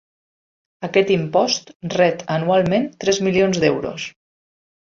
[0.87, 4.09] Aquest impost ret anualment tres milions d'euros.